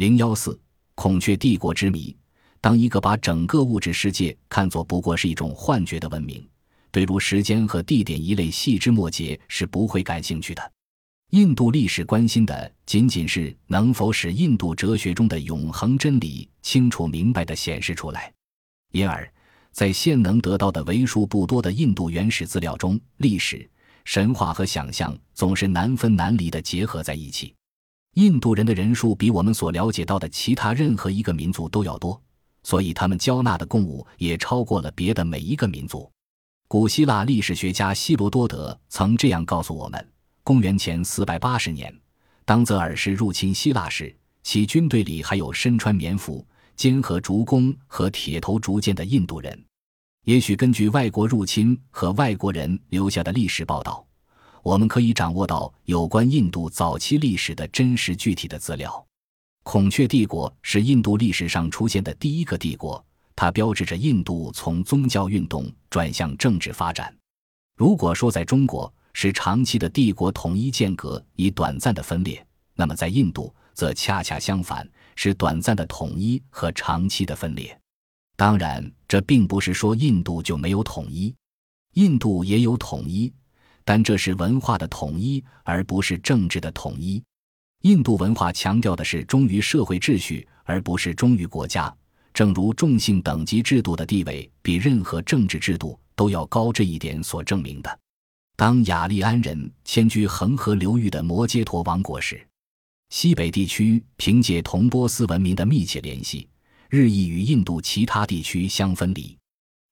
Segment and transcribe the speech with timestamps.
[0.00, 0.58] 零幺四，
[0.94, 2.16] 孔雀帝国之谜。
[2.58, 6.42] 当一个把整个物质世界看作不过是一种幻觉的文明，
[6.90, 10.72] 对如时间和地点一类细枝末节是不会感兴趣的。
[11.32, 18.32] 印度历史关心的仅仅是能否使印度哲学中的永恒真理清楚明白地显示出来。
[18.92, 19.30] 因而，
[19.70, 23.68] 在现能得到的为数不多的印度原始资料中，历史、
[24.06, 27.54] 神话和想象总是难分难离地结合在一起。
[28.14, 32.20] 印度人的人数比我们所了解到的其他任何一个民族都要多，
[32.64, 36.10] 所以他们交纳的贡物也超过了别的每一个民族。
[36.66, 40.08] 古希腊历史学家希罗多德曾这样告诉我们：
[40.42, 41.94] 公元前四百八十年，
[42.44, 49.64] 当泽尔士入侵希腊时，其军队里还有身穿棉服、肩合竹弓和铁头竹剑的印度人。
[50.24, 54.04] 也许根据外国入侵和外国人留下的历史报道。
[54.62, 59.04] 我们可以掌握到有关印度早期历史的真实具体的资料。
[59.62, 63.04] 孔雀帝国是印度历史上出现的第一个帝国，
[63.36, 67.14] 它标志着印度从宗教运动转向政治发展。
[67.76, 77.78] 如果说在中国是长期的帝国统一间隔以短暂的分裂，那么在印度则恰恰相反，是短暂的统一和长期的分裂。
[78.36, 81.34] 当然，这并不是说印度就没有统一，
[81.94, 83.32] 印度也有统一。
[83.84, 87.22] 但这是文化的统一，而不是政治的统一。
[87.82, 91.94] 印度文化强调的是忠于社会秩序，而不是忠于国家。
[92.32, 97.98] 正如种姓等级制度的地位比任何政治制度都要高这一点所证明的。
[98.56, 102.46] 当雅利安人迁居恒河流域的摩揭陀王国时，
[103.08, 106.46] 西北地区凭借同波斯文明的密切联系，
[106.88, 109.36] 日益与印度其他地区相分离。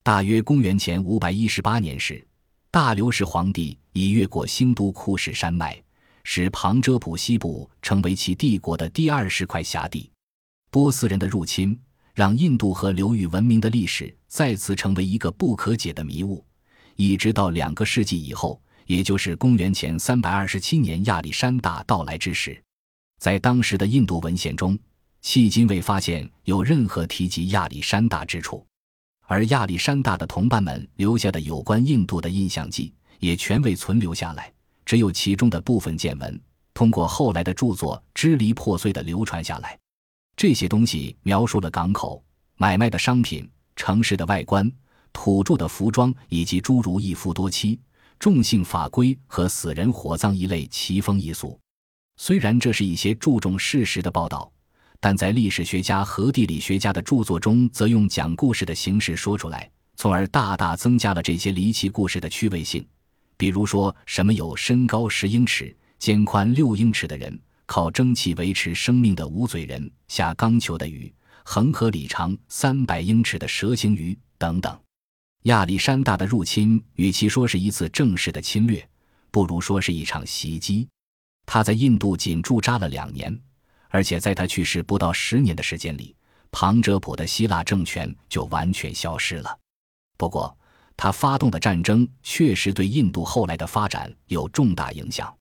[0.02, 2.25] 大约公元前五百一十八年时。
[2.70, 5.83] 大流士皇帝已越过兴都库什山脉，
[6.22, 10.11] 使旁遮普西部成为其帝国的第二十块辖地。
[10.70, 11.78] 波斯人的入侵
[12.12, 16.44] 让印度河流域文明的历史再次成为一个不可解的迷雾，
[16.96, 22.62] 一直到两个世纪以后，也就是公元前三百二十七年亚历山大到来之时，
[23.18, 24.78] 在当时的印度文献中，
[25.23, 28.67] 迄今未发现有任何提及亚历山大之处。
[29.30, 34.50] 而亚历山大的同伴们留下的有关印度的印象记也全未存留下来，
[34.86, 36.40] 只有其中的部分见闻
[36.72, 39.78] 通过后来的著作支离破碎地流传下来。
[40.34, 42.24] 这些东西描述了港口、
[42.56, 43.46] 买卖的商品、
[43.77, 44.72] 城市的外观、
[45.12, 47.78] 土著的服装，以及诸如一夫多妻、
[48.18, 51.60] 重性法规和死人火葬一类奇风异俗。
[52.16, 54.50] 虽然这是一些注重事实的报道。
[55.01, 62.85] 但在历史学家和地理学家的著作中，则用讲故事的形式说出来，从而大大增加了这些离奇故事的趣味性。
[63.37, 71.13] 比如说，什么有身高十英尺、肩宽六英尺的人，靠蒸汽维持生命的无嘴人，下钢球的鱼，
[71.45, 74.77] 恒河里长三百英尺的蛇形鱼等等。
[75.45, 78.85] 亚历山大的入侵，与其说是一次正式的侵略，
[79.31, 80.89] 不如说是一场袭击。
[81.47, 83.41] 他在印度仅驻扎了两年。
[83.89, 86.15] 而且在他去世不到十年的时间里，
[86.51, 89.59] 庞哲普的希腊政权就完全消失了。
[90.17, 90.57] 不过，
[90.97, 95.33] 他发动的战争确实对印度后来的发展有重大影响。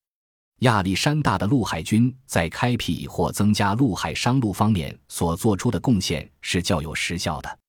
[0.61, 7.59] 亚历山大的陆海军在开辟或增加陆海商路方面所做出的贡献是较有实效的。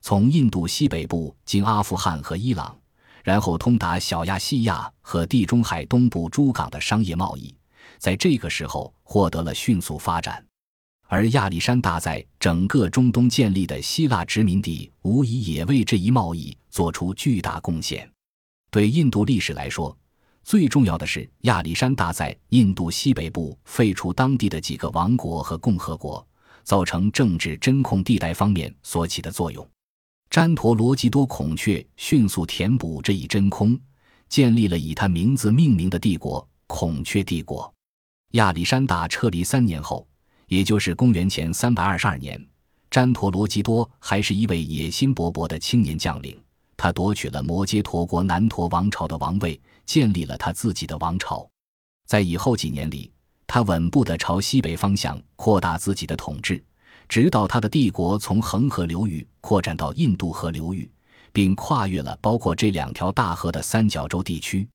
[0.00, 2.76] 从印度西北部经阿富汗和伊朗，
[3.22, 7.54] 然后通达小亚细亚和地中海东部诸港的商业贸易。
[8.02, 10.44] 在这个时候获得了迅速发展，
[11.06, 18.10] 而亚历山大在整个中东建立的希腊殖民地，无疑也为这一贸易做出巨大贡献。
[18.72, 19.96] 对印度历史来说，
[20.42, 26.26] 最重要的是亚历山大在印度西北部废除当地的几个王国和共和国，
[26.64, 29.64] 造成政治真空地带方面所起的作用。
[30.28, 33.78] 詹陀罗基多孔雀迅速填补这一真空，
[34.28, 37.72] 建立了以他名字命名的帝国——孔雀帝国。
[38.32, 40.06] 亚历山大撤离三年后，
[40.48, 42.42] 也就是公元前三百二十二年，
[42.90, 46.40] 詹陀罗基多还是一位野心勃勃的青年将领。
[46.74, 51.46] 他夺取了摩揭陀国南陀王朝的王位，建立了他自己的王朝。
[52.06, 53.12] 在以后几年里，
[53.46, 56.62] 他稳步地朝西北方向扩大自己的统治，
[57.10, 60.90] 直到他的帝国从恒河流域扩展到印度河流域，
[61.34, 64.66] 并跨越了包括这两条大河的三角洲地区。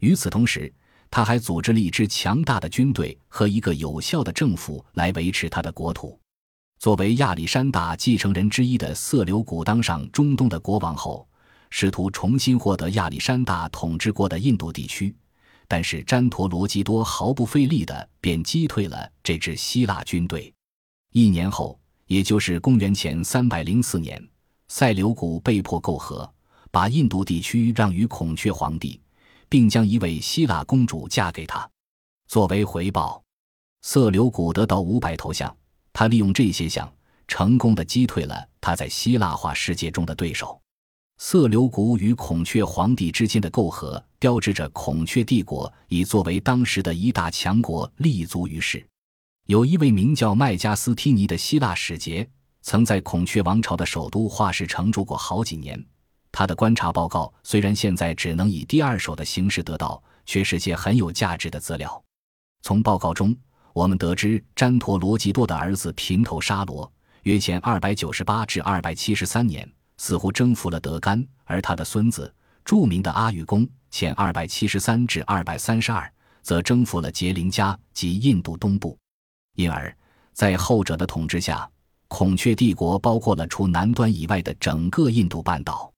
[0.00, 0.72] 与此同时，
[1.14, 6.18] 他还组织了一支强大的军队和一个有效的政府来维持他的国土。
[6.80, 11.24] 作为亚历山大继承人之一的色留古当上中东的国王后，
[11.70, 15.14] 试图重新获得亚历山大统治过的印度地区，
[15.68, 20.52] 但是詹陀罗基多毫不费力的便击退了这支希腊军队。
[21.12, 21.78] 一年后，
[22.08, 24.20] 也就是公元前三百零四年，
[24.66, 26.28] 塞琉古被迫媾和，
[26.72, 29.00] 把印度地区让与孔雀皇帝，
[29.54, 31.70] 并将一位希腊公主嫁给他。
[32.26, 33.22] 作为回报，
[33.82, 35.56] 色琉古得到五百头象。
[35.92, 36.92] 他利用这些象，
[37.28, 40.60] 成功的击退了他在希腊化世界中的对手。
[41.18, 48.84] 色流古与孔雀皇帝之间的媾和，标志着孔雀帝国已作为当时的一大强国立足于世。
[49.46, 52.28] 有一位名叫麦加斯提尼的希腊使节，
[52.62, 55.80] 曾在孔雀王朝的首都画氏城住过好几年。
[56.36, 62.02] 他的观察报告虽然现在只能以第二手的形式得到，却是些很有价值的资料。
[62.62, 63.36] 从报告中，
[63.72, 66.92] 我们得知詹陀罗吉多的儿子平头沙罗，
[67.22, 69.70] 约前二百九十八至二百七十三年。
[69.96, 72.34] 似乎征服了德干，而他的孙子
[72.64, 78.98] 著名的阿育公（前二百七十三至二百三十二）则征服了杰林加及印度东部。
[79.54, 79.96] 因而，
[80.32, 81.70] 在后者的统治下，
[82.08, 85.93] 孔雀帝国包括了除南端以外的整个印度半岛。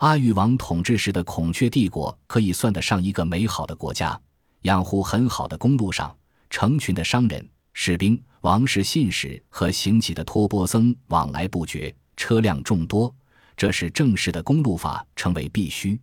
[0.00, 4.18] 阿育王统治时的孔雀帝国可以算得上一个美好的国家，
[4.62, 6.16] 养护很好的公路上，
[6.48, 13.14] 成群的商人、士兵、王室信使和行乞的托钵僧往来不绝，车辆众多。
[13.54, 16.00] 这使正式的公路法成为必须。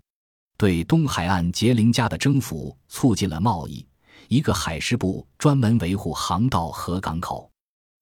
[0.59, 3.83] 对东海岸杰林加的征服促进了贸易。
[4.27, 7.49] 一个海事部专门维护航道和港口。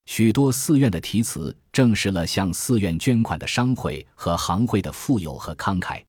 [0.06, 6.02] 许多寺院的题词证实了向寺院捐款的商会和行会的富有和慷慨。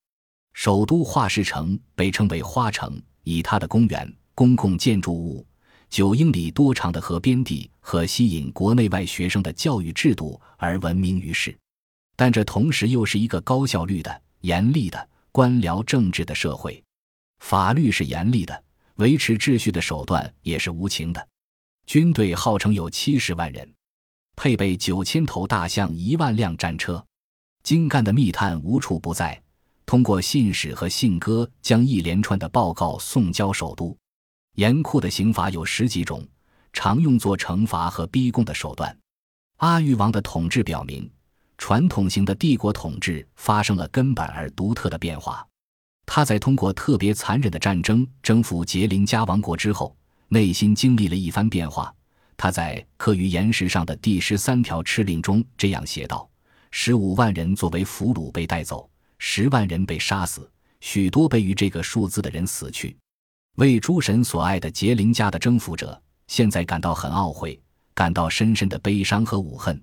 [0.53, 5.47] 首都画氏城被称为花城，以它的公园、公共建筑物、
[5.91, 11.57] 九英里多长的河边地和吸引国内外学生的教育制度而闻名于世。
[12.17, 16.83] 但这同时又是一个高效率的、严厉的官僚政治的社会，
[17.41, 18.65] 法律是严厉的，
[18.95, 21.29] 维持秩序的手段也是无情的。
[21.87, 23.71] 军队号称有七十万人，
[24.37, 27.05] 配备九千头大象、一万辆战车，
[27.63, 29.43] 精干的密探无处不在，
[29.85, 33.97] 通过信使和信鸽将一连串的报告送交首都。
[34.55, 36.25] 严酷的刑罚有十几种，
[36.73, 38.97] 常用作惩罚和逼供的手段。
[39.57, 41.11] 阿育王的统治表明。
[41.59, 45.43] 传统型的帝国统治发生了根本而独特的变化。
[46.05, 49.97] 他在通过特别残忍的战争征服杰林加王国之后，
[50.29, 51.91] 内心经历了一番变化。
[52.37, 56.29] 他在刻于岩石上的第十三条敕令中这样写道
[56.71, 58.89] ：“十五万人作为俘虏被带走，
[59.19, 60.51] 十万人被杀死，
[60.81, 62.97] 许多被于这个数字的人死去。
[63.57, 67.59] 为诸神所爱的杰林家的征服者，现在感到很懊悔，
[67.95, 69.83] 感到深深的悲伤和侮恨。”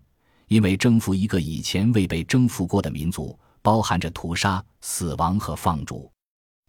[0.49, 6.11] 因为征服一个以前未被征服过的民族，包含着屠杀、死亡和放逐。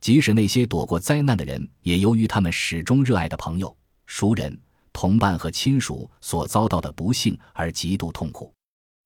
[0.01, 3.77] 即使那些躲过灾难的人，也由于他们始终热爱的朋友、
[4.07, 4.59] 熟人、
[4.94, 8.50] 同伴和亲属所遭到的不幸而极度痛苦。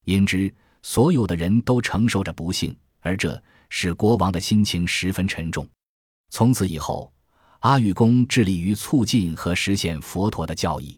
[0.04, 5.68] 因之，所有的人都承受着不幸，而这使国王的心情十分沉重。
[6.30, 7.12] 从此以后，
[7.60, 10.96] 阿育公致力于促进和实现佛陀的教义。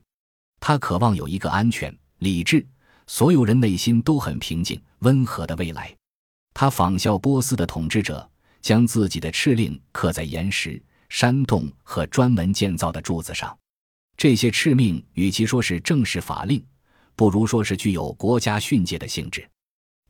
[0.61, 2.67] 他渴望有一个安全、理智。
[3.07, 5.93] 所有人内心都很平静、温和的未来。
[6.55, 13.59] 他仿效波斯的统治者，将自己的敕令刻在岩石、山洞和专门建造的柱子上。
[14.21, 16.63] 这些敕命与其说是正式法令，
[17.17, 19.49] 不如说是具有国家训诫的性质。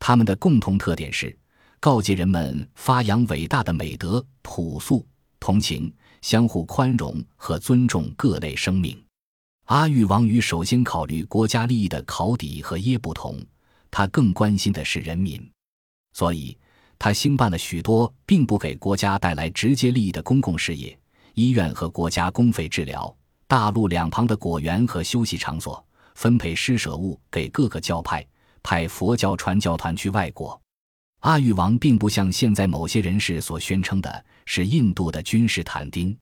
[0.00, 1.38] 他们的共同特点是
[1.78, 5.06] 告诫人们发扬伟大的美德、朴素、
[5.38, 9.00] 同情、相互宽容和尊重各类生命。
[9.66, 13.40] 阿育王与首先考虑国家利益的考底和耶不同，
[13.92, 15.40] 他更关心的是人民，
[16.14, 16.58] 所以
[16.98, 20.98] 他兴办了许多并不给国家带来直接利益的公共事业：
[21.34, 23.16] 医院和国家公费治疗，
[23.50, 28.24] 大陆两旁的果园和休息场所，分配施舍物给各个教派，
[28.62, 30.62] 派佛教传教团去外国。
[31.22, 36.16] 阿育王并不像现在某些人士所宣称的是印度的君士坦丁，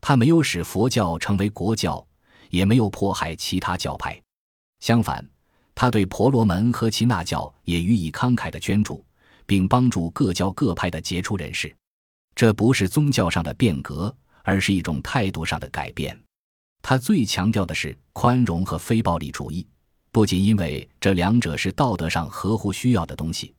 [0.00, 2.04] 他没有使佛教成为国教。
[2.50, 4.20] 也没有迫害其他教派，
[4.80, 5.24] 相反，
[5.74, 9.04] 他对婆罗门和耆那教也予以慷慨的捐助，
[9.46, 11.74] 并帮助各教各派的杰出人士。
[12.34, 16.16] 这不是宗教上的变革，而是一种态度上的改变。
[16.86, 19.66] 他最强调的是宽容和非暴力主义，
[20.12, 23.54] 不仅因为这两者是道德上合乎需要的东西，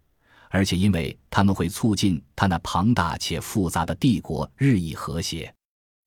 [0.51, 5.51] 而且因为他们会促进他那庞大且复杂的帝国日益和谐。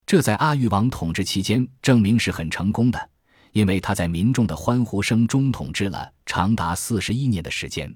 [0.06, 3.10] 这在阿育王统治期间证明是很成功的，
[3.50, 7.92] 因为他在民众的欢呼声中统治了长达四十一年的时间。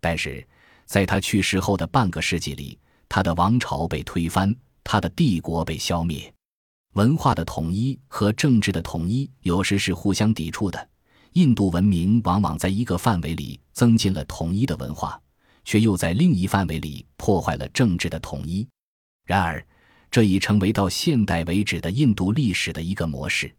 [0.00, 0.42] 但是，
[0.86, 2.78] 在他去世后的半个世纪里，
[3.10, 6.33] 他的王朝被推翻，他的帝国被消灭。
[6.94, 10.88] 文化的统一和政治的统一有时是互相抵触的，
[11.32, 15.20] 印度文明往往在一个范围里增进了统一的文化，
[15.64, 18.64] 却又在另一范围里破坏了政治的统一。
[19.24, 19.66] 然而，
[20.08, 23.52] 这已成为到现代为止的印度历史的一个模式。